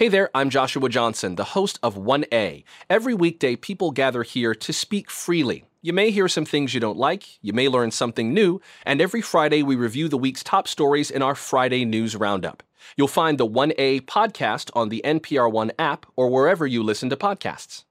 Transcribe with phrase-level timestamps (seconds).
[0.00, 2.64] Hey there, I'm Joshua Johnson, the host of 1A.
[2.88, 5.66] Every weekday, people gather here to speak freely.
[5.82, 9.20] You may hear some things you don't like, you may learn something new, and every
[9.20, 12.62] Friday we review the week's top stories in our Friday News Roundup.
[12.96, 17.16] You'll find the 1A podcast on the NPR One app or wherever you listen to
[17.18, 17.84] podcasts.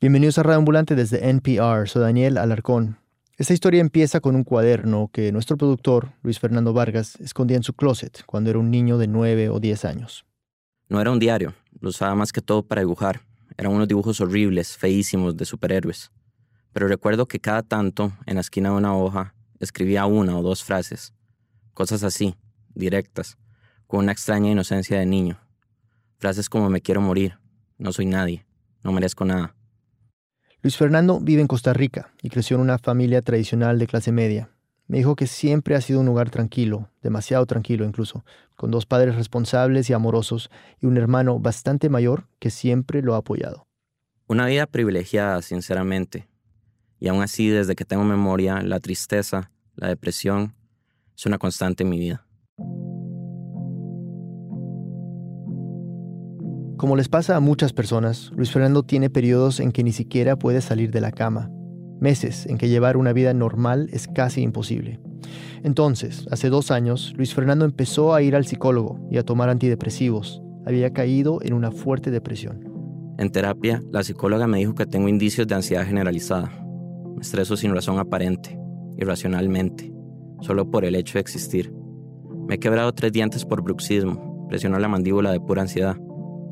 [0.00, 2.96] Bienvenidos a Radio Ambulante desde NPR, soy Daniel Alarcón.
[3.36, 7.74] Esta historia empieza con un cuaderno que nuestro productor, Luis Fernando Vargas, escondía en su
[7.74, 10.24] closet cuando era un niño de 9 o 10 años.
[10.88, 13.22] No era un diario, lo usaba más que todo para dibujar.
[13.56, 16.10] Eran unos dibujos horribles, feísimos, de superhéroes.
[16.72, 20.64] Pero recuerdo que cada tanto, en la esquina de una hoja, escribía una o dos
[20.64, 21.14] frases.
[21.72, 22.36] Cosas así,
[22.74, 23.38] directas,
[23.86, 25.38] con una extraña inocencia de niño.
[26.18, 27.38] Frases como me quiero morir,
[27.78, 28.46] no soy nadie,
[28.82, 29.54] no merezco nada.
[30.62, 34.53] Luis Fernando vive en Costa Rica y creció en una familia tradicional de clase media.
[34.86, 39.14] Me dijo que siempre ha sido un lugar tranquilo, demasiado tranquilo incluso, con dos padres
[39.14, 43.66] responsables y amorosos y un hermano bastante mayor que siempre lo ha apoyado.
[44.26, 46.28] Una vida privilegiada, sinceramente.
[46.98, 50.54] Y aún así, desde que tengo memoria, la tristeza, la depresión,
[51.16, 52.26] es una constante en mi vida.
[56.76, 60.60] Como les pasa a muchas personas, Luis Fernando tiene periodos en que ni siquiera puede
[60.60, 61.50] salir de la cama,
[62.00, 65.00] meses en que llevar una vida normal es casi imposible.
[65.62, 70.42] Entonces, hace dos años, Luis Fernando empezó a ir al psicólogo y a tomar antidepresivos.
[70.66, 72.70] Había caído en una fuerte depresión.
[73.16, 76.50] En terapia, la psicóloga me dijo que tengo indicios de ansiedad generalizada.
[77.14, 78.58] Me estreso sin razón aparente,
[78.98, 79.94] irracionalmente,
[80.40, 81.72] solo por el hecho de existir.
[82.46, 85.96] Me he quebrado tres dientes por bruxismo, presiono la mandíbula de pura ansiedad.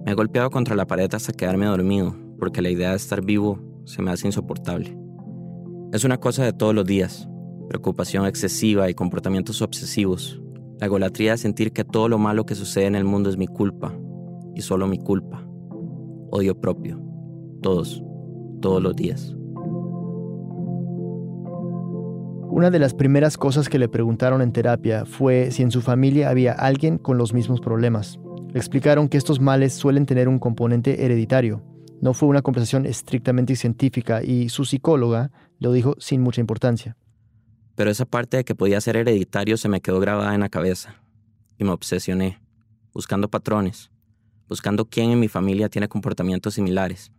[0.06, 3.58] Me he golpeado contra la pared hasta quedarme dormido, porque la idea de estar vivo
[3.84, 5.01] se me hace insoportable.
[5.92, 7.28] Es una cosa de todos los días.
[7.68, 10.40] Preocupación excesiva y comportamientos obsesivos.
[10.80, 13.46] La golatría de sentir que todo lo malo que sucede en el mundo es mi
[13.46, 13.94] culpa.
[14.54, 15.46] Y solo mi culpa.
[16.30, 16.98] Odio propio.
[17.60, 18.02] Todos.
[18.62, 19.36] Todos los días.
[22.48, 26.30] Una de las primeras cosas que le preguntaron en terapia fue si en su familia
[26.30, 28.18] había alguien con los mismos problemas.
[28.50, 31.62] Le explicaron que estos males suelen tener un componente hereditario.
[32.00, 35.30] No fue una conversación estrictamente científica y su psicóloga
[35.62, 36.96] lo dijo sin mucha importancia.
[37.76, 40.96] Pero esa parte de que podía ser hereditario se me quedó grabada en la cabeza
[41.56, 42.40] y me obsesioné,
[42.92, 43.92] buscando patrones,
[44.48, 47.12] buscando quién en mi familia tiene comportamientos similares,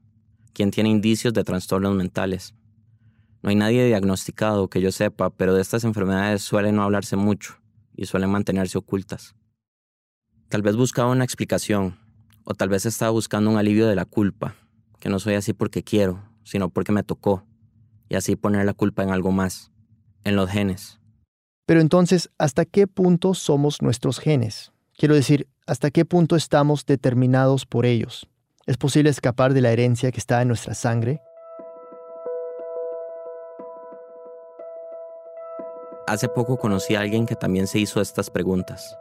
[0.51, 2.53] quién tiene indicios de trastornos mentales.
[3.41, 7.55] No hay nadie diagnosticado que yo sepa, pero de estas enfermedades suelen no hablarse mucho
[7.95, 9.35] y suelen mantenerse ocultas.
[10.49, 11.97] Tal vez buscaba una explicación,
[12.43, 14.55] o tal vez estaba buscando un alivio de la culpa,
[14.99, 17.45] que no soy así porque quiero, sino porque me tocó,
[18.13, 19.71] y así poner la culpa en algo más,
[20.23, 20.99] en los genes.
[21.65, 24.71] Pero entonces, ¿hasta qué punto somos nuestros genes?
[24.95, 28.29] Quiero decir, ¿hasta qué punto estamos determinados por ellos?
[28.67, 31.21] ¿Es posible escapar de la herencia que está en nuestra sangre?
[36.05, 38.95] Hace poco conocí a alguien que también se hizo estas preguntas.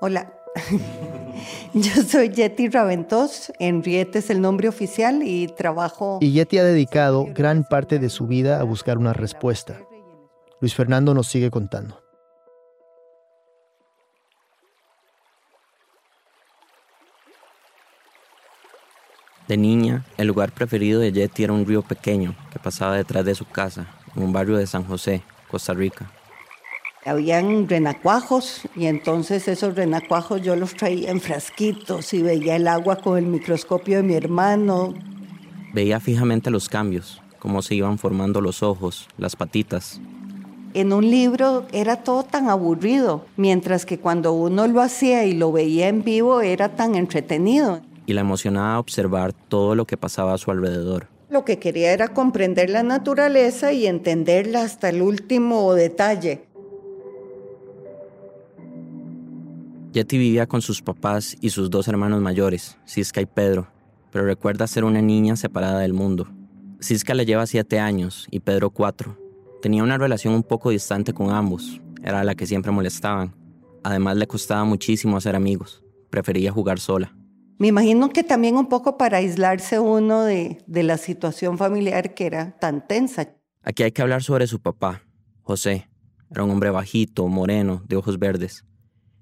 [0.00, 0.32] Hola,
[1.74, 6.18] yo soy Yeti Raventos, Henriette es el nombre oficial y trabajo...
[6.20, 9.80] Y Yeti ha dedicado gran parte de su vida a buscar una respuesta.
[10.60, 12.00] Luis Fernando nos sigue contando.
[19.46, 23.34] De niña, el lugar preferido de Yeti era un río pequeño que pasaba detrás de
[23.34, 26.10] su casa, en un barrio de San José, Costa Rica.
[27.06, 32.96] Habían renacuajos y entonces esos renacuajos yo los traía en frasquitos y veía el agua
[32.96, 34.94] con el microscopio de mi hermano.
[35.74, 40.00] Veía fijamente los cambios, cómo se iban formando los ojos, las patitas.
[40.72, 45.52] En un libro era todo tan aburrido, mientras que cuando uno lo hacía y lo
[45.52, 47.82] veía en vivo era tan entretenido.
[48.06, 51.08] Y la emocionaba observar todo lo que pasaba a su alrededor.
[51.28, 56.44] Lo que quería era comprender la naturaleza y entenderla hasta el último detalle.
[59.94, 63.68] Yeti vivía con sus papás y sus dos hermanos mayores, Siska y Pedro,
[64.10, 66.26] pero recuerda ser una niña separada del mundo.
[66.80, 69.16] Siska le lleva siete años y Pedro cuatro.
[69.62, 73.36] Tenía una relación un poco distante con ambos, era la que siempre molestaban.
[73.84, 77.16] Además le costaba muchísimo hacer amigos, prefería jugar sola.
[77.60, 82.26] Me imagino que también un poco para aislarse uno de, de la situación familiar que
[82.26, 83.28] era tan tensa.
[83.62, 85.02] Aquí hay que hablar sobre su papá,
[85.42, 85.88] José.
[86.32, 88.64] Era un hombre bajito, moreno, de ojos verdes.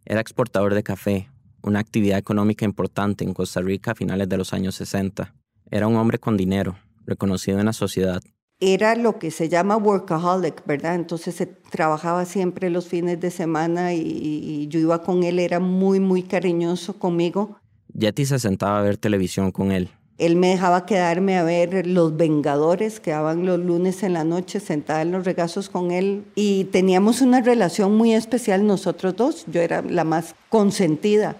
[0.04, 1.28] Era exportador de café,
[1.62, 5.34] una actividad económica importante en Costa Rica a finales de los años 60.
[5.70, 6.76] Era un hombre con dinero,
[7.06, 8.22] reconocido en la sociedad.
[8.60, 10.94] Era lo que se llama workaholic, ¿verdad?
[10.94, 15.58] Entonces se trabajaba siempre los fines de semana y, y yo iba con él, era
[15.58, 17.56] muy, muy cariñoso conmigo.
[17.92, 19.90] Yeti se sentaba a ver televisión con él.
[20.18, 24.60] Él me dejaba quedarme a ver Los Vengadores, que daban los lunes en la noche,
[24.60, 26.24] sentada en los regazos con él.
[26.34, 29.44] Y teníamos una relación muy especial nosotros dos.
[29.48, 31.36] Yo era la más consentida.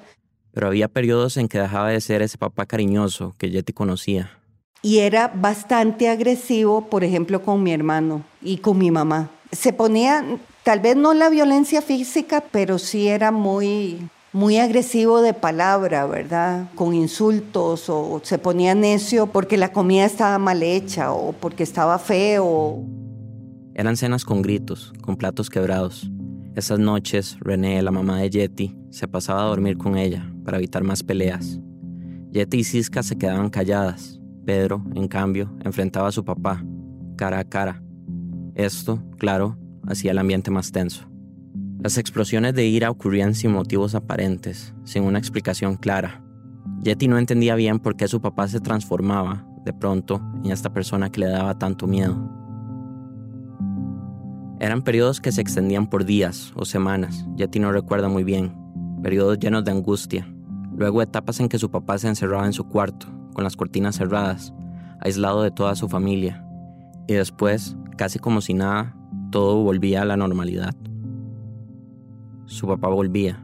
[0.53, 4.39] Pero había periodos en que dejaba de ser ese papá cariñoso que Yeti conocía.
[4.83, 9.31] Y era bastante agresivo, por ejemplo, con mi hermano y con mi mamá.
[9.53, 10.25] Se ponía,
[10.65, 16.70] tal vez no la violencia física, pero sí era muy, muy agresivo de palabra, ¿verdad?
[16.75, 21.99] Con insultos o se ponía necio porque la comida estaba mal hecha o porque estaba
[21.99, 22.82] feo.
[23.75, 26.11] Eran cenas con gritos, con platos quebrados.
[26.55, 30.82] Esas noches, René, la mamá de Yeti, se pasaba a dormir con ella para evitar
[30.82, 31.58] más peleas.
[32.31, 34.19] Yeti y Siska se quedaban calladas.
[34.44, 36.64] Pedro, en cambio, enfrentaba a su papá,
[37.17, 37.82] cara a cara.
[38.55, 39.56] Esto, claro,
[39.87, 41.12] hacía el ambiente más tenso.
[41.82, 46.23] Las explosiones de ira ocurrían sin motivos aparentes, sin una explicación clara.
[46.81, 51.11] Yeti no entendía bien por qué su papá se transformaba, de pronto, en esta persona
[51.11, 52.17] que le daba tanto miedo.
[54.61, 58.55] Eran periodos que se extendían por días o semanas, Yeti no recuerda muy bien,
[59.02, 60.32] periodos llenos de angustia.
[60.76, 64.55] Luego etapas en que su papá se encerraba en su cuarto, con las cortinas cerradas,
[65.00, 66.46] aislado de toda su familia.
[67.08, 68.94] Y después, casi como si nada,
[69.32, 70.76] todo volvía a la normalidad.
[72.53, 73.43] Su papá volvía,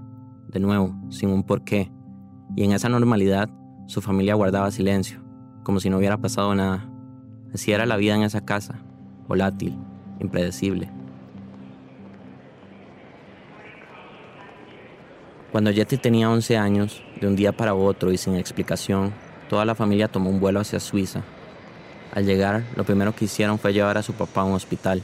[0.49, 1.91] de nuevo, sin un porqué,
[2.55, 3.49] y en esa normalidad
[3.87, 5.25] su familia guardaba silencio,
[5.63, 6.91] como si no hubiera pasado nada.
[7.55, 8.83] Así era la vida en esa casa,
[9.27, 9.79] volátil,
[10.21, 10.91] impredecible.
[15.53, 19.15] Cuando Yeti tenía 11 años, de un día para otro y sin explicación,
[19.49, 21.23] toda la familia tomó un vuelo hacia Suiza.
[22.13, 25.03] Al llegar, lo primero que hicieron fue llevar a su papá a un hospital.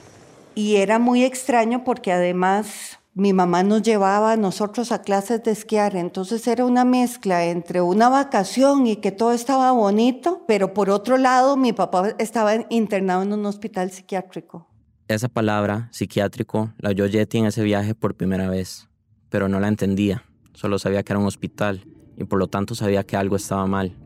[0.54, 5.52] Y era muy extraño porque además mi mamá nos llevaba a nosotros a clases de
[5.52, 10.90] esquiar, entonces era una mezcla entre una vacación y que todo estaba bonito, pero por
[10.90, 14.68] otro lado mi papá estaba internado en un hospital psiquiátrico.
[15.06, 18.88] Esa palabra, psiquiátrico, la oyó Yeti en ese viaje por primera vez,
[19.28, 21.86] pero no la entendía, solo sabía que era un hospital
[22.16, 23.96] y por lo tanto sabía que algo estaba mal.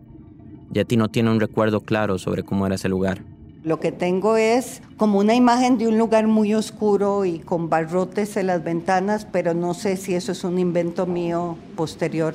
[0.70, 3.24] Yeti no tiene un recuerdo claro sobre cómo era ese lugar.
[3.64, 8.36] Lo que tengo es como una imagen de un lugar muy oscuro y con barrotes
[8.36, 12.34] en las ventanas, pero no sé si eso es un invento mío posterior.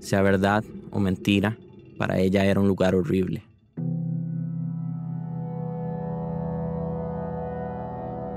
[0.00, 1.58] Sea verdad o mentira,
[1.98, 3.44] para ella era un lugar horrible.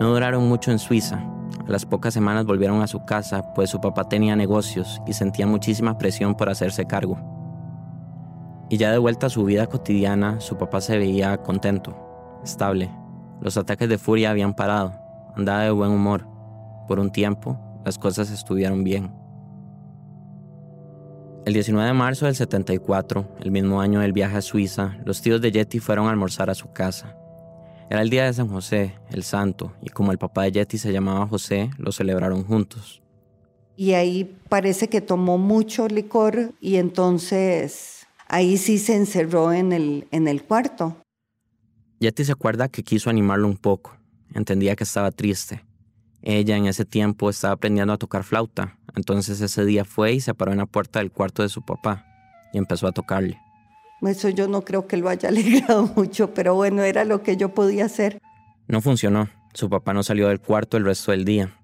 [0.01, 1.23] No duraron mucho en Suiza.
[1.65, 5.47] A las pocas semanas volvieron a su casa, pues su papá tenía negocios y sentía
[5.47, 7.40] muchísima presión por hacerse cargo.
[8.71, 11.93] Y ya de vuelta a su vida cotidiana, su papá se veía contento,
[12.41, 12.89] estable.
[13.41, 14.93] Los ataques de furia habían parado,
[15.35, 16.25] andaba de buen humor.
[16.87, 19.11] Por un tiempo, las cosas estuvieron bien.
[21.45, 25.41] El 19 de marzo del 74, el mismo año del viaje a Suiza, los tíos
[25.41, 27.17] de Yeti fueron a almorzar a su casa.
[27.89, 30.93] Era el día de San José, el santo, y como el papá de Yeti se
[30.93, 33.01] llamaba José, lo celebraron juntos.
[33.75, 38.00] Y ahí parece que tomó mucho licor y entonces
[38.31, 40.97] ahí sí se encerró en el, en el cuarto.
[41.99, 43.95] Yeti se acuerda que quiso animarlo un poco.
[44.33, 45.63] Entendía que estaba triste.
[46.23, 50.33] Ella en ese tiempo estaba aprendiendo a tocar flauta, entonces ese día fue y se
[50.33, 52.05] paró en la puerta del cuarto de su papá
[52.53, 53.39] y empezó a tocarle.
[54.01, 57.53] Eso yo no creo que lo haya alegrado mucho, pero bueno, era lo que yo
[57.53, 58.19] podía hacer.
[58.67, 59.29] No funcionó.
[59.53, 61.57] Su papá no salió del cuarto el resto del día.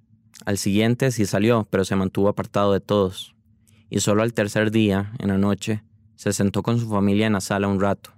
[0.46, 3.36] Al siguiente sí salió, pero se mantuvo apartado de todos.
[3.90, 5.84] Y solo al tercer día, en la noche,
[6.18, 8.10] se sentó con su familia en la sala un rato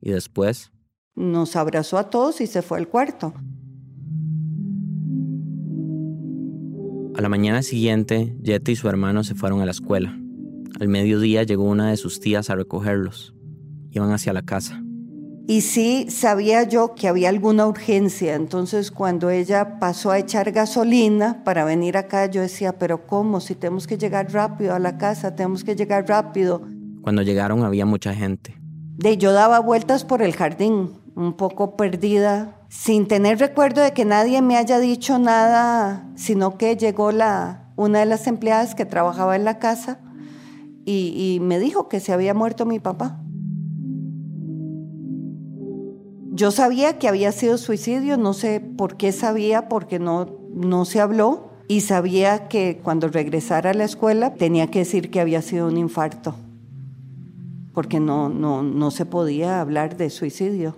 [0.00, 0.70] y después...
[1.16, 3.34] Nos abrazó a todos y se fue al cuarto.
[7.16, 10.16] A la mañana siguiente, Yeti y su hermano se fueron a la escuela.
[10.78, 13.34] Al mediodía llegó una de sus tías a recogerlos.
[13.90, 14.80] Iban hacia la casa.
[15.48, 21.42] Y sí sabía yo que había alguna urgencia, entonces cuando ella pasó a echar gasolina
[21.42, 23.40] para venir acá, yo decía, pero ¿cómo?
[23.40, 26.62] Si tenemos que llegar rápido a la casa, tenemos que llegar rápido.
[27.02, 28.58] Cuando llegaron había mucha gente.
[28.96, 34.04] De yo daba vueltas por el jardín, un poco perdida, sin tener recuerdo de que
[34.04, 39.36] nadie me haya dicho nada, sino que llegó la, una de las empleadas que trabajaba
[39.36, 40.00] en la casa
[40.84, 43.20] y, y me dijo que se había muerto mi papá.
[46.32, 51.00] Yo sabía que había sido suicidio, no sé por qué sabía, porque no, no se
[51.00, 55.68] habló, y sabía que cuando regresara a la escuela tenía que decir que había sido
[55.68, 56.34] un infarto
[57.78, 60.76] porque no, no, no se podía hablar de suicidio.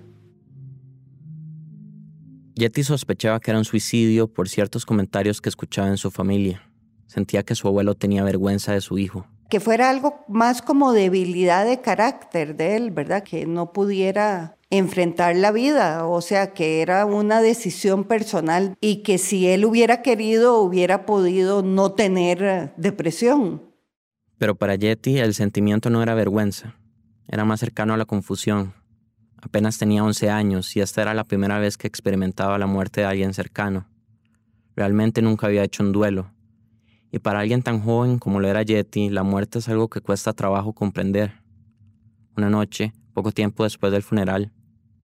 [2.57, 6.61] Yeti sospechaba que era un suicidio por ciertos comentarios que escuchaba en su familia.
[7.07, 9.26] Sentía que su abuelo tenía vergüenza de su hijo.
[9.49, 13.23] Que fuera algo más como debilidad de carácter de él, ¿verdad?
[13.23, 19.16] Que no pudiera enfrentar la vida, o sea, que era una decisión personal y que
[19.16, 23.62] si él hubiera querido hubiera podido no tener depresión.
[24.37, 26.76] Pero para Yeti el sentimiento no era vergüenza,
[27.30, 28.75] era más cercano a la confusión.
[29.40, 33.06] Apenas tenía 11 años y esta era la primera vez que experimentaba la muerte de
[33.06, 33.87] alguien cercano.
[34.75, 36.32] Realmente nunca había hecho un duelo.
[37.12, 40.32] Y para alguien tan joven como lo era Yeti, la muerte es algo que cuesta
[40.32, 41.40] trabajo comprender.
[42.37, 44.52] Una noche, poco tiempo después del funeral,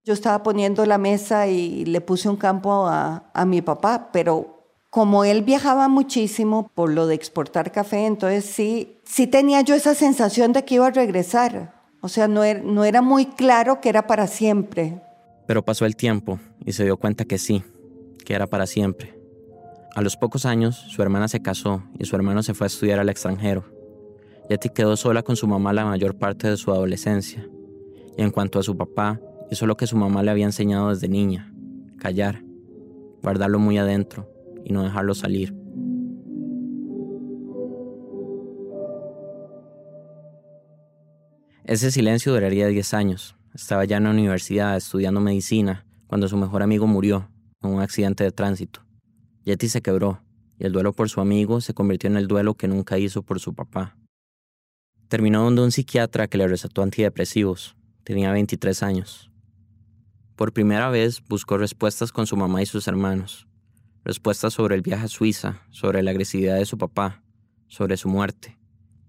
[0.04, 4.56] yo estaba poniendo la mesa y le puse un campo a, a mi papá, pero
[4.92, 9.96] como él viajaba muchísimo por lo de exportar café, entonces sí, sí tenía yo esa
[9.96, 11.75] sensación de que iba a regresar.
[12.06, 15.02] O sea, no era, no era muy claro que era para siempre.
[15.48, 17.64] Pero pasó el tiempo y se dio cuenta que sí,
[18.24, 19.20] que era para siempre.
[19.96, 23.00] A los pocos años, su hermana se casó y su hermano se fue a estudiar
[23.00, 23.66] al extranjero.
[24.52, 27.50] Yeti quedó sola con su mamá la mayor parte de su adolescencia.
[28.16, 29.20] Y en cuanto a su papá,
[29.50, 31.52] hizo lo que su mamá le había enseñado desde niña,
[31.98, 32.44] callar,
[33.24, 34.30] guardarlo muy adentro
[34.64, 35.56] y no dejarlo salir.
[41.68, 43.36] Ese silencio duraría 10 años.
[43.54, 47.30] Estaba ya en la universidad estudiando medicina cuando su mejor amigo murió
[47.64, 48.82] en un accidente de tránsito.
[49.46, 50.22] Yeti se quebró
[50.60, 53.40] y el duelo por su amigo se convirtió en el duelo que nunca hizo por
[53.40, 53.98] su papá.
[55.08, 57.76] Terminó donde un psiquiatra que le recetó antidepresivos.
[58.04, 59.32] Tenía 23 años.
[60.36, 63.48] Por primera vez buscó respuestas con su mamá y sus hermanos
[64.06, 67.24] respuestas sobre el viaje a Suiza, sobre la agresividad de su papá,
[67.68, 68.56] sobre su muerte,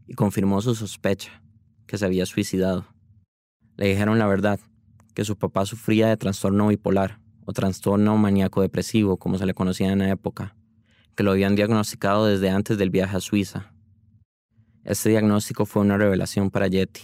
[0.09, 1.43] y confirmó su sospecha,
[1.87, 2.87] que se había suicidado.
[3.77, 4.61] Le dijeron la verdad,
[5.15, 9.91] que su papá sufría de trastorno bipolar o trastorno maníaco depresivo, como se le conocía
[9.93, 10.57] en la época,
[11.15, 13.73] que lo habían diagnosticado desde antes del viaje a Suiza.
[14.85, 17.03] Este diagnóstico fue una revelación para Yeti.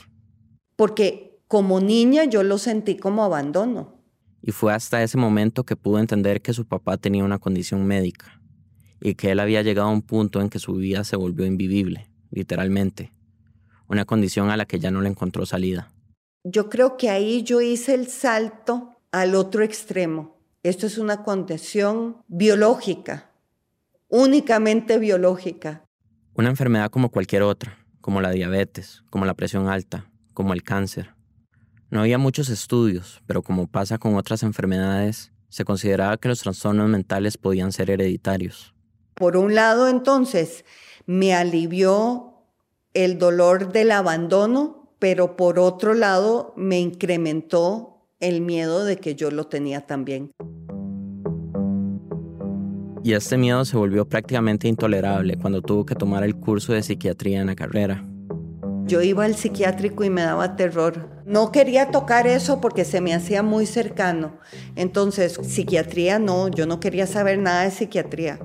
[0.76, 4.02] Porque como niña yo lo sentí como abandono
[4.42, 8.40] y fue hasta ese momento que pudo entender que su papá tenía una condición médica
[9.00, 12.08] y que él había llegado a un punto en que su vida se volvió invivible,
[12.30, 13.12] literalmente,
[13.92, 15.92] una condición a la que ya no le encontró salida.
[16.44, 20.38] Yo creo que ahí yo hice el salto al otro extremo.
[20.62, 23.30] Esto es una condición biológica,
[24.08, 25.84] únicamente biológica.
[26.34, 31.14] Una enfermedad como cualquier otra, como la diabetes, como la presión alta, como el cáncer,
[31.92, 36.88] no había muchos estudios, pero como pasa con otras enfermedades, se consideraba que los trastornos
[36.88, 38.74] mentales podían ser hereditarios.
[39.12, 40.64] Por un lado, entonces,
[41.04, 42.31] me alivió
[42.94, 49.30] el dolor del abandono, pero por otro lado, me incrementó el miedo de que yo
[49.30, 50.30] lo tenía también.
[53.04, 57.40] Y este miedo se volvió prácticamente intolerable cuando tuvo que tomar el curso de psiquiatría
[57.40, 58.04] en la carrera.
[58.84, 61.08] Yo iba al psiquiátrico y me daba terror.
[61.24, 64.38] No quería tocar eso porque se me hacía muy cercano.
[64.76, 68.38] Entonces, psiquiatría no, yo no quería saber nada de psiquiatría.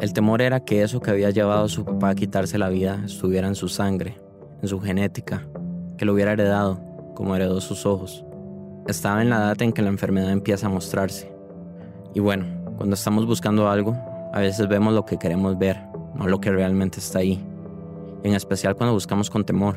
[0.00, 3.02] El temor era que eso que había llevado a su papá a quitarse la vida
[3.04, 4.16] estuviera en su sangre,
[4.62, 5.46] en su genética,
[5.96, 6.80] que lo hubiera heredado,
[7.14, 8.24] como heredó sus ojos.
[8.86, 11.32] Estaba en la edad en que la enfermedad empieza a mostrarse.
[12.12, 12.46] Y bueno,
[12.76, 13.96] cuando estamos buscando algo,
[14.32, 15.80] a veces vemos lo que queremos ver,
[16.14, 17.42] no lo que realmente está ahí
[18.24, 19.76] en especial cuando buscamos con temor.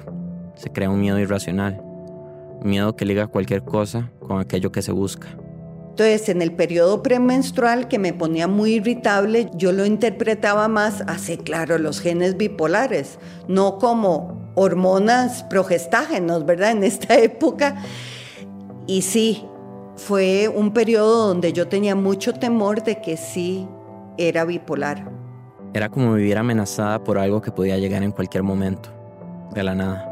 [0.56, 4.92] Se crea un miedo irracional, un miedo que liga cualquier cosa con aquello que se
[4.92, 5.28] busca.
[6.00, 11.38] Entonces, en el periodo premenstrual que me ponía muy irritable, yo lo interpretaba más así,
[11.38, 16.70] claro, los genes bipolares, no como hormonas progestágenos, ¿verdad?
[16.70, 17.78] En esta época.
[18.86, 19.44] Y sí,
[19.96, 23.68] fue un periodo donde yo tenía mucho temor de que sí
[24.20, 25.12] era bipolar.
[25.74, 28.92] Era como vivir amenazada por algo que podía llegar en cualquier momento,
[29.52, 30.07] de la nada.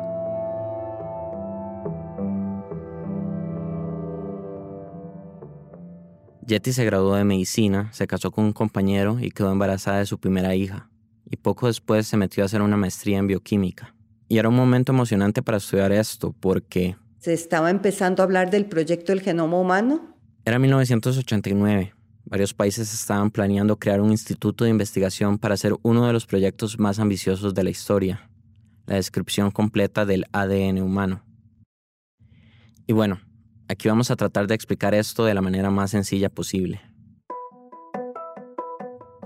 [6.48, 10.20] Jetty se graduó de medicina, se casó con un compañero y quedó embarazada de su
[10.20, 10.90] primera hija.
[11.30, 13.96] Y poco después se metió a hacer una maestría en bioquímica.
[14.28, 16.96] Y era un momento emocionante para estudiar esto porque...
[17.20, 20.16] ¿Se estaba empezando a hablar del proyecto del genoma humano?
[20.46, 21.96] Era 1989
[22.28, 26.80] Varios países estaban planeando crear un instituto de investigación para hacer uno de los proyectos
[26.80, 28.32] más ambiciosos de la historia,
[28.88, 31.24] la descripción completa del ADN humano.
[32.88, 33.20] Y bueno,
[33.68, 36.82] aquí vamos a tratar de explicar esto de la manera más sencilla posible.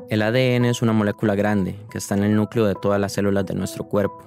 [0.09, 3.45] El ADN es una molécula grande que está en el núcleo de todas las células
[3.45, 4.23] de nuestro cuerpo.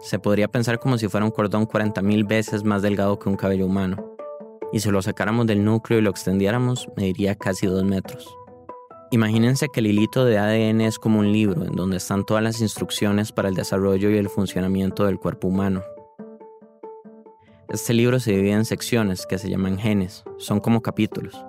[0.00, 3.66] Se podría pensar como si fuera un cordón 40.000 veces más delgado que un cabello
[3.66, 4.10] humano
[4.72, 8.28] y si lo sacáramos del núcleo y lo extendiéramos, mediría casi dos metros.
[9.10, 12.60] Imagínense que el hilito de ADN es como un libro en donde están todas las
[12.60, 15.82] instrucciones para el desarrollo y el funcionamiento del cuerpo humano.
[17.70, 21.46] Este libro se divide en secciones que se llaman genes, son como capítulos.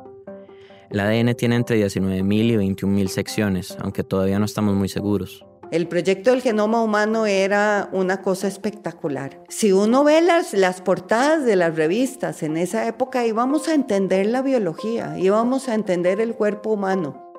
[0.91, 5.43] El ADN tiene entre 19.000 y 21.000 secciones, aunque todavía no estamos muy seguros.
[5.71, 9.43] El proyecto del genoma humano era una cosa espectacular.
[9.49, 14.27] Si uno ve las, las portadas de las revistas en esa época, íbamos a entender
[14.27, 17.33] la biología, íbamos a entender el cuerpo humano.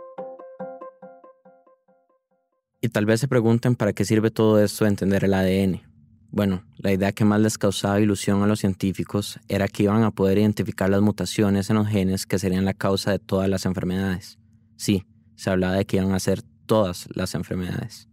[2.81, 5.92] Y tal vez se pregunten para qué sirve todo esto de entender el ADN.
[6.35, 10.11] Bueno, la idea que más les causaba ilusión a los científicos era que iban a
[10.11, 14.39] poder identificar las mutaciones en los genes que serían la causa de todas las enfermedades.
[14.77, 15.05] Sí,
[15.37, 18.09] se hablaba de que iban a ser todas las enfermedades.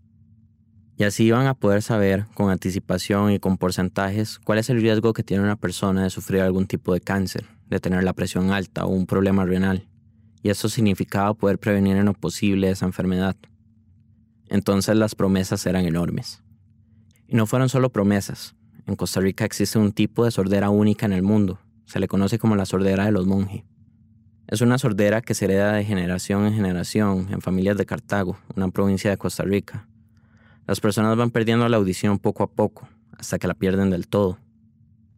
[0.97, 5.13] Y así iban a poder saber con anticipación y con porcentajes cuál es el riesgo
[5.13, 8.83] que tiene una persona de sufrir algún tipo de cáncer, de tener la presión alta
[8.83, 9.87] o un problema renal.
[10.43, 13.37] Y eso significaba poder prevenir en lo posible esa enfermedad.
[14.49, 16.43] Entonces las promesas eran enormes.
[17.31, 18.55] Y no fueron solo promesas.
[18.87, 21.59] En Costa Rica existe un tipo de sordera única en el mundo.
[21.85, 23.63] Se le conoce como la sordera de los monjes.
[24.47, 28.69] Es una sordera que se hereda de generación en generación en familias de Cartago, una
[28.69, 29.87] provincia de Costa Rica.
[30.65, 34.39] Las personas van perdiendo la audición poco a poco, hasta que la pierden del todo.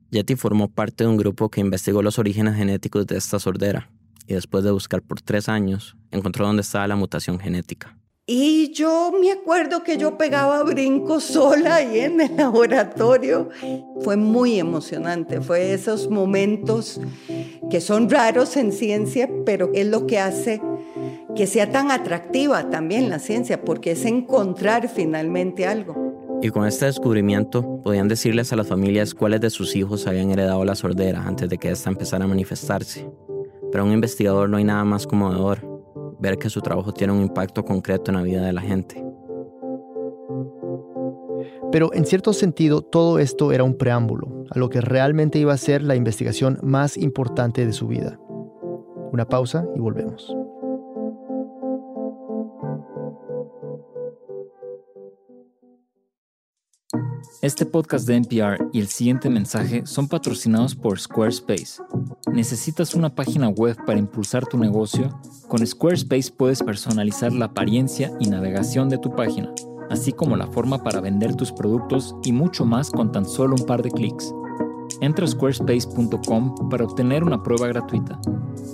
[0.10, 3.90] Yeti formó parte de un grupo que investigó los orígenes genéticos de esta sordera,
[4.28, 7.98] y después de buscar por tres años, encontró dónde estaba la mutación genética.
[8.28, 13.50] Y yo me acuerdo que yo pegaba brincos sola ahí en el laboratorio.
[14.02, 17.02] Fue muy emocionante, fue esos momentos
[17.70, 20.62] que son raros en ciencia, pero es lo que hace
[21.36, 26.40] que sea tan atractiva también la ciencia, porque es encontrar finalmente algo.
[26.44, 30.64] Y con este descubrimiento podían decirles a las familias cuáles de sus hijos habían heredado
[30.66, 33.10] la sordera antes de que ésta empezara a manifestarse.
[33.72, 35.71] Pero a un investigador no hay nada más conmovedor
[36.22, 39.04] ver que su trabajo tiene un impacto concreto en la vida de la gente.
[41.72, 45.58] Pero en cierto sentido, todo esto era un preámbulo a lo que realmente iba a
[45.58, 48.20] ser la investigación más importante de su vida.
[49.12, 50.36] Una pausa y volvemos.
[57.42, 61.82] Este podcast de NPR y el siguiente mensaje son patrocinados por Squarespace.
[62.32, 65.20] ¿Necesitas una página web para impulsar tu negocio?
[65.48, 69.54] Con Squarespace puedes personalizar la apariencia y navegación de tu página,
[69.90, 73.66] así como la forma para vender tus productos y mucho más con tan solo un
[73.66, 74.34] par de clics.
[75.02, 78.20] Entra a squarespace.com para obtener una prueba gratuita.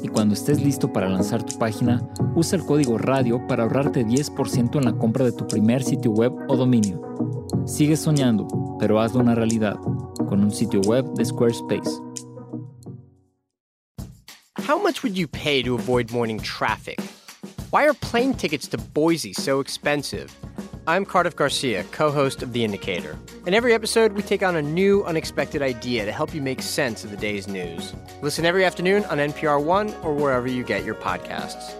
[0.03, 2.05] Y cuando estés listo para lanzar tu página,
[2.35, 6.33] usa el código RADIO para ahorrarte 10% en la compra de tu primer sitio web
[6.49, 7.01] o dominio.
[7.67, 8.47] Sigue soñando,
[8.79, 9.75] pero hazlo una realidad
[10.29, 11.99] con un sitio web de Squarespace.
[14.65, 17.01] How much would you pay to avoid morning traffic?
[17.71, 20.33] Why are plane tickets to Boise so expensive?
[20.87, 23.17] I'm Cardiff Garcia, co host of The Indicator.
[23.45, 27.03] In every episode, we take on a new, unexpected idea to help you make sense
[27.03, 27.93] of the day's news.
[28.21, 31.73] Listen every afternoon on NPR One or wherever you get your podcasts.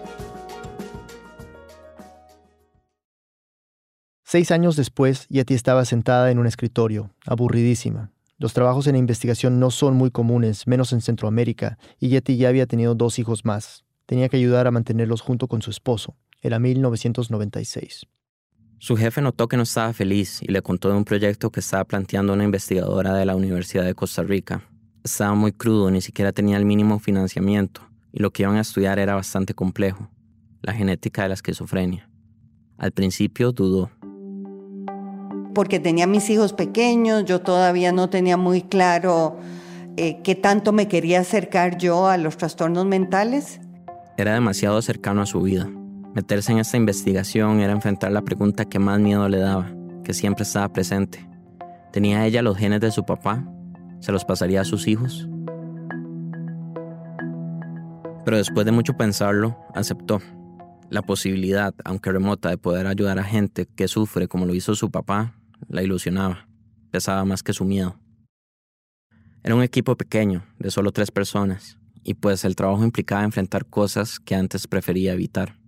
[4.30, 8.12] Seis años después, Yeti estaba sentada en un escritorio, aburridísima.
[8.36, 12.66] Los trabajos en investigación no son muy comunes, menos en Centroamérica, y Yeti ya había
[12.66, 13.86] tenido dos hijos más.
[14.04, 16.14] Tenía que ayudar a mantenerlos junto con su esposo.
[16.42, 18.06] Era 1996.
[18.76, 21.86] Su jefe notó que no estaba feliz y le contó de un proyecto que estaba
[21.86, 24.62] planteando una investigadora de la Universidad de Costa Rica.
[25.02, 27.80] Estaba muy crudo, ni siquiera tenía el mínimo financiamiento,
[28.12, 30.10] y lo que iban a estudiar era bastante complejo,
[30.60, 32.10] la genética de la esquizofrenia.
[32.76, 33.90] Al principio dudó.
[35.58, 39.40] Porque tenía mis hijos pequeños, yo todavía no tenía muy claro
[39.96, 43.60] eh, qué tanto me quería acercar yo a los trastornos mentales.
[44.16, 45.68] Era demasiado cercano a su vida.
[46.14, 49.68] Meterse en esta investigación era enfrentar la pregunta que más miedo le daba,
[50.04, 51.28] que siempre estaba presente.
[51.92, 53.44] ¿Tenía ella los genes de su papá?
[53.98, 55.28] ¿Se los pasaría a sus hijos?
[58.24, 60.20] Pero después de mucho pensarlo, aceptó.
[60.88, 64.92] La posibilidad, aunque remota, de poder ayudar a gente que sufre como lo hizo su
[64.92, 65.34] papá,
[65.68, 66.48] la ilusionaba.
[66.90, 67.98] Pesaba más que su miedo.
[69.42, 74.18] Era un equipo pequeño, de solo tres personas, y pues el trabajo implicaba enfrentar cosas
[74.18, 75.58] que antes prefería evitar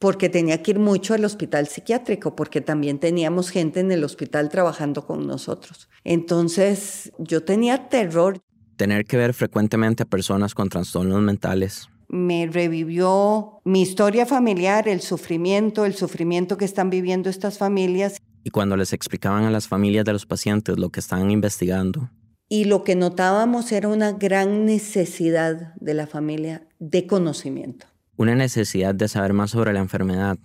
[0.00, 4.48] porque tenía que ir mucho al hospital psiquiátrico, porque también teníamos gente en el hospital
[4.48, 5.90] trabajando con nosotros.
[6.04, 8.40] Entonces yo tenía terror.
[8.76, 11.90] Tener que ver frecuentemente a personas con trastornos mentales.
[12.08, 18.16] Me revivió mi historia familiar, el sufrimiento, el sufrimiento que están viviendo estas familias.
[18.42, 22.10] Y cuando les explicaban a las familias de los pacientes lo que estaban investigando.
[22.48, 28.94] Y lo que notábamos era una gran necesidad de la familia de conocimiento Una necesidad
[28.94, 30.38] de saber más sobre la enfermedad,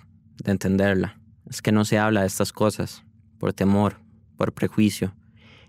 [0.43, 1.19] de entenderla.
[1.49, 3.03] Es que no se habla de estas cosas,
[3.39, 3.97] por temor,
[4.37, 5.15] por prejuicio.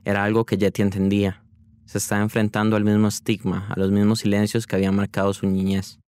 [0.05, 1.43] Era algo que Yeti entendía.
[1.85, 5.99] Se estaba enfrentando al mismo estigma, a los mismos silencios que habían marcado su niñez.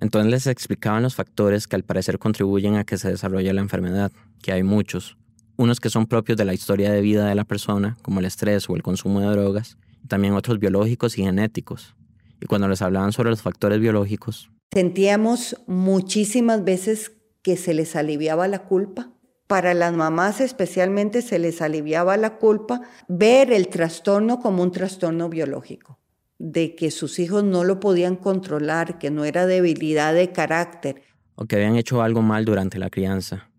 [0.00, 4.12] Entonces les explicaban los factores que al parecer contribuyen a que se desarrolle la enfermedad,
[4.42, 5.16] que hay muchos.
[5.56, 8.68] Unos que son propios de la historia de vida de la persona, como el estrés
[8.68, 11.94] o el consumo de drogas, y también otros biológicos y genéticos.
[12.40, 17.12] Y cuando les hablaban sobre los factores biológicos, sentíamos muchísimas veces
[17.42, 19.12] que se les aliviaba la culpa.
[19.46, 25.28] Para las mamás especialmente se les aliviaba la culpa ver el trastorno como un trastorno
[25.28, 26.00] biológico,
[26.38, 31.02] de que sus hijos no lo podían controlar, que no era debilidad de carácter.
[31.36, 33.50] O que habían hecho algo mal durante la crianza.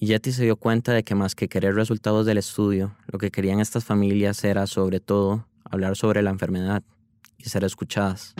[0.00, 3.32] Y Yeti se dio cuenta de que más que querer resultados del estudio, lo que
[3.32, 6.84] querían estas familias era, sobre todo, hablar sobre la enfermedad
[7.36, 8.34] y ser escuchadas.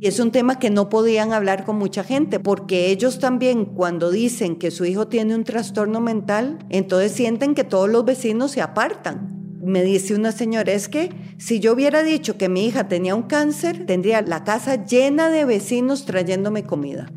[0.00, 4.10] Y es un tema que no podían hablar con mucha gente, porque ellos también cuando
[4.10, 8.62] dicen que su hijo tiene un trastorno mental, entonces sienten que todos los vecinos se
[8.62, 9.58] apartan.
[9.62, 11.10] Me dice una señora, es que
[11.42, 15.44] si yo hubiera dicho que mi hija tenía un cáncer, tendría la casa llena de
[15.44, 17.10] vecinos trayéndome comida.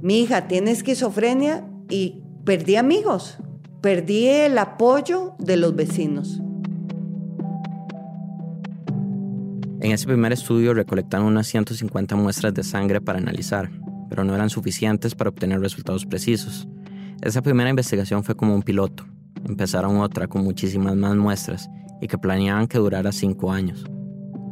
[0.00, 3.36] Mi hija tiene esquizofrenia y perdí amigos,
[3.80, 6.40] perdí el apoyo de los vecinos.
[9.80, 13.72] En ese primer estudio recolectaron unas 150 muestras de sangre para analizar,
[14.08, 16.68] pero no eran suficientes para obtener resultados precisos.
[17.22, 19.04] Esa primera investigación fue como un piloto.
[19.44, 21.68] Empezaron otra con muchísimas más muestras
[22.04, 23.86] y que planeaban que durara cinco años.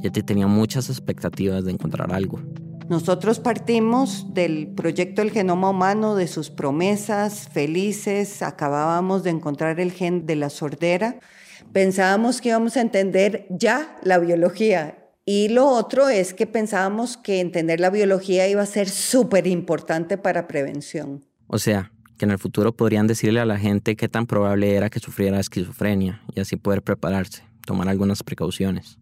[0.00, 2.40] Yeti tenía muchas expectativas de encontrar algo.
[2.88, 9.92] Nosotros partimos del proyecto del genoma humano, de sus promesas felices, acabábamos de encontrar el
[9.92, 11.20] gen de la sordera,
[11.74, 17.40] pensábamos que íbamos a entender ya la biología y lo otro es que pensábamos que
[17.40, 21.22] entender la biología iba a ser súper importante para prevención.
[21.48, 21.91] O sea,
[22.22, 25.40] que en el futuro podrían decirle a la gente qué tan probable era que sufriera
[25.40, 28.96] esquizofrenia y así poder prepararse, tomar algunas precauciones.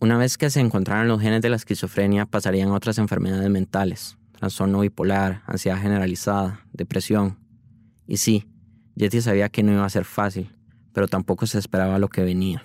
[0.00, 4.80] Una vez que se encontraran los genes de la esquizofrenia, pasarían otras enfermedades mentales, trastorno
[4.80, 7.36] bipolar, ansiedad generalizada, depresión.
[8.06, 8.46] Y sí,
[8.94, 10.50] Yeti sabía que no iba a ser fácil,
[10.94, 12.64] pero tampoco se esperaba lo que venía.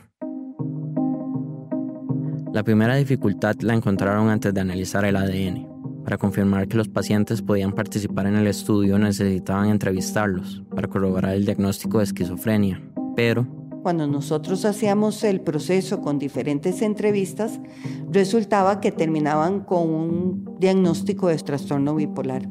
[2.53, 5.72] La primera dificultad la encontraron antes de analizar el ADN.
[6.03, 11.45] Para confirmar que los pacientes podían participar en el estudio necesitaban entrevistarlos para corroborar el
[11.45, 12.81] diagnóstico de esquizofrenia,
[13.15, 13.47] pero...
[13.83, 17.59] Cuando nosotros hacíamos el proceso con diferentes entrevistas,
[18.09, 22.47] resultaba que terminaban con un diagnóstico de trastorno bipolar.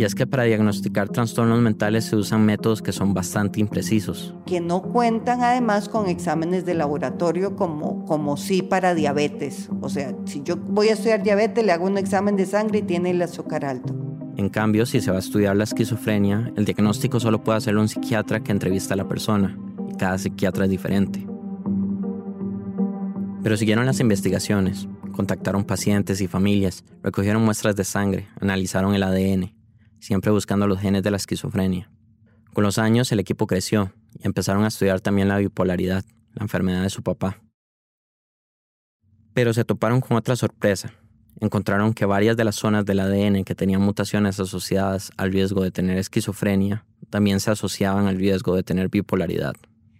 [0.00, 4.34] Y es que para diagnosticar trastornos mentales se usan métodos que son bastante imprecisos.
[4.46, 9.68] Que no cuentan además con exámenes de laboratorio como, como sí para diabetes.
[9.82, 12.82] O sea, si yo voy a estudiar diabetes, le hago un examen de sangre y
[12.82, 13.94] tiene el azúcar alto.
[14.38, 17.88] En cambio, si se va a estudiar la esquizofrenia, el diagnóstico solo puede hacerlo un
[17.90, 19.58] psiquiatra que entrevista a la persona,
[19.92, 21.26] y cada psiquiatra es diferente.
[23.42, 29.59] Pero siguieron las investigaciones, contactaron pacientes y familias, recogieron muestras de sangre, analizaron el ADN,
[30.00, 31.90] siempre buscando los genes de la esquizofrenia.
[32.52, 36.82] Con los años el equipo creció y empezaron a estudiar también la bipolaridad, la enfermedad
[36.82, 37.40] de su papá.
[39.32, 40.92] Pero se toparon con otra sorpresa.
[41.40, 45.70] Encontraron que varias de las zonas del ADN que tenían mutaciones asociadas al riesgo de
[45.70, 49.54] tener esquizofrenia también se asociaban al riesgo de tener bipolaridad.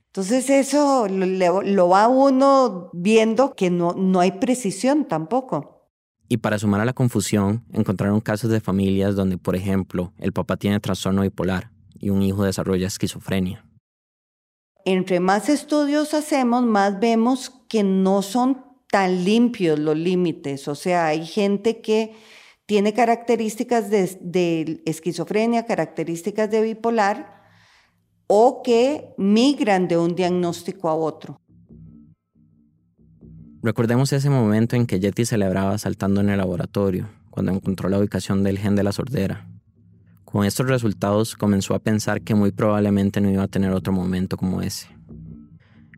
[0.09, 5.80] Entonces eso lo, va uno viendo que no, no hay precisión tampoco.
[6.33, 10.57] Y para sumar a la confusión, encontraron casos de familias donde, por ejemplo, el papá
[10.57, 13.67] tiene trastorno bipolar y un hijo desarrolla esquizofrenia.
[14.85, 20.69] Entre más estudios hacemos, más vemos que no son tan limpios los límites.
[20.69, 22.15] O sea, hay gente que
[22.65, 27.43] tiene características de, de esquizofrenia, características de bipolar,
[28.29, 31.41] o que migran de un diagnóstico a otro.
[33.63, 38.43] Recordemos ese momento en que Yeti celebraba saltando en el laboratorio, cuando encontró la ubicación
[38.43, 39.47] del gen de la sordera.
[40.25, 44.39] Con estos resultados comenzó a pensar que muy probablemente no iba a tener otro momento
[44.39, 44.89] como ese.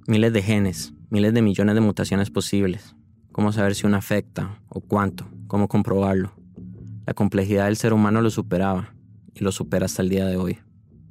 [0.08, 2.96] Miles de genes, miles de millones de mutaciones posibles.
[3.30, 5.28] ¿Cómo saber si uno afecta o cuánto?
[5.46, 6.32] ¿Cómo comprobarlo?
[7.06, 8.92] La complejidad del ser humano lo superaba
[9.34, 10.58] y lo supera hasta el día de hoy.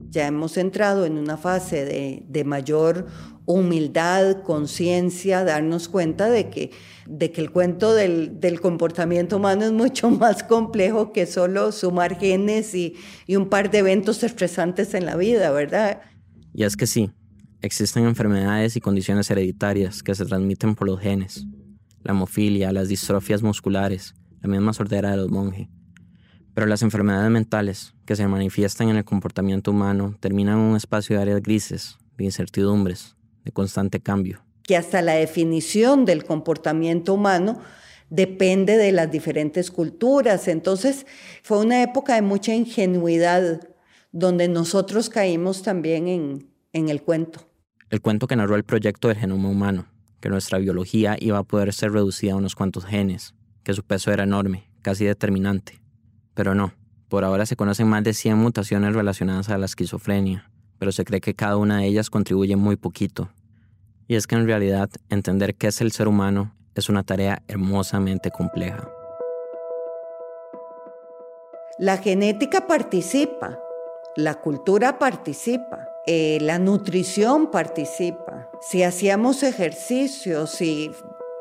[0.10, 3.08] Ya hemos entrado en una fase de, de mayor
[3.52, 6.72] humildad, conciencia, darnos cuenta de que,
[7.08, 12.18] de que el cuento del, del, comportamiento humano es mucho más complejo que solo sumar
[12.20, 12.96] genes y,
[13.28, 16.02] y un par de eventos estresantes en la vida, ¿verdad?
[16.54, 17.12] Y es que sí,
[17.62, 21.46] existen enfermedades y condiciones hereditarias que se transmiten por los genes.
[22.04, 25.68] la hemofilia, las distrofias musculares, la misma sordera de los monjes.
[26.54, 31.16] Pero las enfermedades mentales que se manifiestan en el comportamiento humano terminan en un espacio
[31.16, 34.44] de áreas grises, de incertidumbres, de constante cambio.
[34.64, 37.60] Que hasta la definición del comportamiento humano
[38.10, 40.48] depende de las diferentes culturas.
[40.48, 41.08] Entonces
[41.42, 43.68] fue una época de mucha ingenuidad
[44.12, 47.48] donde nosotros caímos también en, en el cuento.
[47.90, 49.88] El cuento que narró el proyecto del genoma humano,
[50.20, 54.12] que nuestra biología iba a poder ser reducida a unos cuantos genes, que su peso
[54.12, 55.82] era enorme, casi determinante.
[56.34, 56.74] Pero no,
[57.10, 60.51] por ahora se conocen más de 100 mutaciones relacionadas a la esquizofrenia,
[60.82, 63.30] pero se cree que cada una de ellas contribuye muy poquito.
[64.08, 68.32] Y es que en realidad entender qué es el ser humano es una tarea hermosamente
[68.32, 68.90] compleja.
[71.78, 73.60] La genética participa,
[74.16, 78.50] la cultura participa, eh, la nutrición participa.
[78.60, 80.92] Si hacíamos ejercicios, si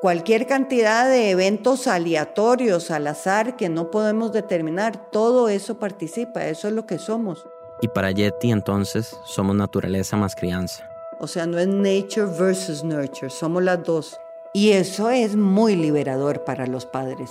[0.02, 6.68] cualquier cantidad de eventos aleatorios al azar que no podemos determinar, todo eso participa, eso
[6.68, 7.46] es lo que somos.
[7.82, 10.88] Y para Yeti entonces somos naturaleza más crianza.
[11.18, 14.16] O sea, no es nature versus nurture, somos las dos.
[14.52, 17.30] Y eso es muy liberador para los padres.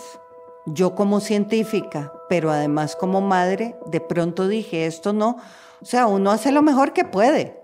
[0.66, 5.38] Yo como científica, pero además como madre, de pronto dije, esto no,
[5.82, 7.60] o sea, uno hace lo mejor que puede.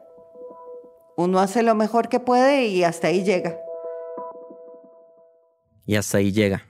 [1.18, 3.58] Uno hace lo mejor que puede y hasta ahí llega.
[5.86, 6.64] Y hasta ahí llega.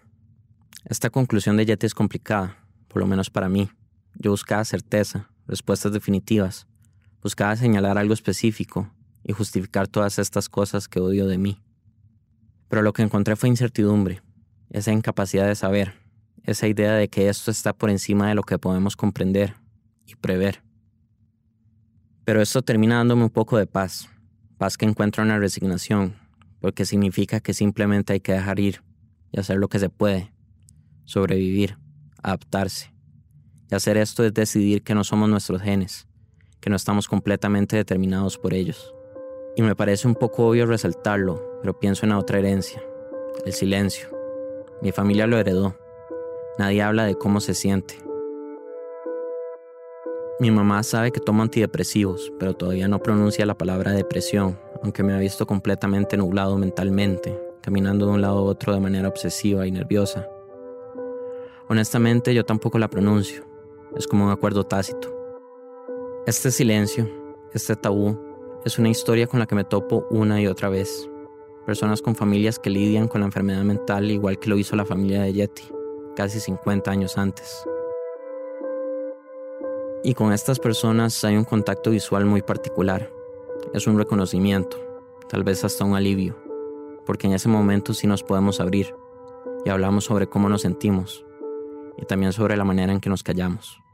[0.86, 3.70] Esta conclusión de Yeti es complicada, por lo menos para mí.
[4.16, 6.68] Yo buscaba certeza, respuestas definitivas.
[7.22, 8.92] Buscaba señalar algo específico
[9.24, 11.62] y justificar todas estas cosas que odio de mí.
[12.68, 14.22] Pero lo que encontré fue incertidumbre,
[14.70, 15.94] esa incapacidad de saber,
[16.44, 19.56] esa idea de que esto está por encima de lo que podemos comprender
[20.06, 20.62] y prever.
[22.24, 24.10] Pero esto termina dándome un poco de paz,
[24.58, 26.16] paz que encuentro en la resignación,
[26.60, 28.82] porque significa que simplemente hay que dejar ir
[29.32, 30.32] y hacer lo que se puede,
[31.04, 31.78] sobrevivir,
[32.24, 32.95] adaptarse.
[33.76, 36.08] Hacer esto es decidir que no somos nuestros genes,
[36.62, 38.96] que no estamos completamente determinados por ellos.
[39.58, 42.82] Y me parece un poco obvio resaltarlo, pero pienso en otra herencia,
[43.46, 44.08] el silencio.
[44.82, 45.76] Mi familia lo heredó.
[46.58, 47.98] Nadie habla de cómo se siente.
[50.40, 55.14] Mi mamá sabe que tomo antidepresivos, pero todavía no pronuncia la palabra depresión, aunque me
[55.14, 59.72] ha visto completamente nublado mentalmente, caminando de un lado a otro de manera obsesiva y
[59.72, 60.30] nerviosa.
[61.68, 63.55] Honestamente, yo tampoco la pronuncio.
[63.96, 65.10] Es como un acuerdo tácito.
[66.26, 67.10] Este silencio,
[67.54, 68.20] este tabú,
[68.66, 71.10] es una historia con la que me topo una y otra vez.
[71.66, 75.22] Personas con familias que lidian con la enfermedad mental igual que lo hizo la familia
[75.22, 75.64] de Yeti,
[76.14, 77.66] casi 50 años antes.
[80.04, 83.10] Y con estas personas hay un contacto visual muy particular.
[83.74, 84.78] Es un reconocimiento,
[85.30, 86.36] tal vez hasta un alivio,
[87.06, 88.94] porque en ese momento sí nos podemos abrir
[89.64, 91.26] y hablamos sobre cómo nos sentimos
[91.98, 93.85] y también sobre la manera en que nos callamos.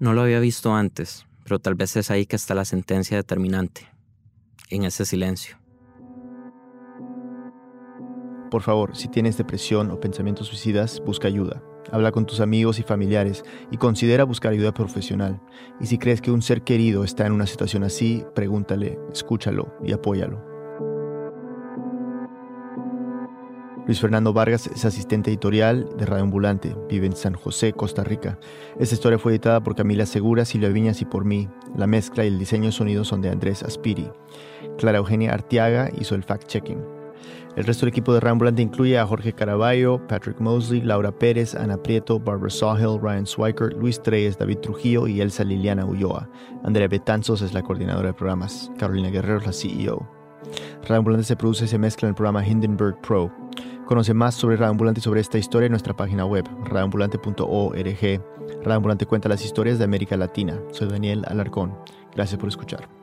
[0.00, 3.86] No lo había visto antes, pero tal vez es ahí que está la sentencia determinante,
[4.70, 5.58] en ese silencio.
[8.50, 11.62] Por favor, si tienes depresión o pensamientos suicidas, busca ayuda.
[11.92, 15.38] Habla con tus amigos y familiares y considera buscar ayuda profesional.
[15.80, 19.92] Y si crees que un ser querido está en una situación así, pregúntale, escúchalo y
[19.92, 20.49] apóyalo.
[23.90, 28.38] Luis Fernando Vargas es asistente editorial de Radio Ambulante, vive en San José, Costa Rica.
[28.78, 31.48] Esta historia fue editada por Camila Segura, Silvia Viñas y por mí.
[31.74, 34.08] La mezcla y el diseño de sonido son de Andrés Aspiri.
[34.78, 36.78] Clara Eugenia Artiaga hizo el fact-checking.
[37.56, 41.56] El resto del equipo de Radio Ambulante incluye a Jorge Caraballo, Patrick Mosley, Laura Pérez,
[41.56, 46.30] Ana Prieto, Barbara Sawhill, Ryan Swiker, Luis Treyes, David Trujillo y Elsa Liliana Ulloa.
[46.62, 48.70] Andrea Betanzos es la coordinadora de programas.
[48.78, 50.20] Carolina Guerrero es la CEO.
[50.82, 53.32] Radio Ambulante se produce y se mezcla en el programa Hindenburg Pro.
[53.90, 58.22] Conoce más sobre Radio Ambulante y sobre esta historia en nuestra página web, radioambulante.org.
[58.62, 60.60] Radio Ambulante cuenta las historias de América Latina.
[60.70, 61.76] Soy Daniel Alarcón.
[62.14, 62.99] Gracias por escuchar.